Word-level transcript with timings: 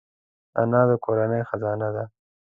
انا 0.61 0.81
د 0.89 0.91
کورنۍ 1.05 1.41
خزانه 1.49 1.89
ده 1.95 2.03